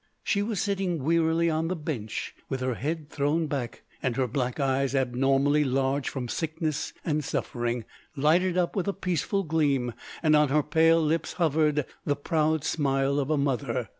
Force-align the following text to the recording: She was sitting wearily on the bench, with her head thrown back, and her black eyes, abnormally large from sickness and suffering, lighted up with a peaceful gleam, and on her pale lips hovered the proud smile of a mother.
She 0.23 0.41
was 0.41 0.59
sitting 0.59 1.03
wearily 1.03 1.47
on 1.47 1.67
the 1.67 1.75
bench, 1.75 2.33
with 2.49 2.59
her 2.61 2.73
head 2.73 3.11
thrown 3.11 3.45
back, 3.45 3.83
and 4.01 4.15
her 4.15 4.27
black 4.27 4.59
eyes, 4.59 4.95
abnormally 4.95 5.63
large 5.63 6.09
from 6.09 6.27
sickness 6.27 6.91
and 7.05 7.23
suffering, 7.23 7.85
lighted 8.15 8.57
up 8.57 8.75
with 8.75 8.87
a 8.87 8.93
peaceful 8.93 9.43
gleam, 9.43 9.93
and 10.23 10.35
on 10.35 10.47
her 10.49 10.63
pale 10.63 11.03
lips 11.03 11.33
hovered 11.33 11.85
the 12.03 12.15
proud 12.15 12.63
smile 12.63 13.19
of 13.19 13.29
a 13.29 13.37
mother. 13.37 13.89